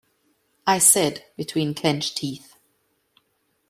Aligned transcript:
I 0.65 0.79
said, 0.79 1.23
between 1.37 1.75
clenched 1.75 2.17
teeth. 2.17 2.55